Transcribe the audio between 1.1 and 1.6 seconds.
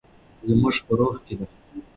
کې ده.